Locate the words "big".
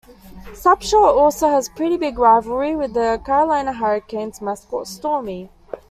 1.95-2.17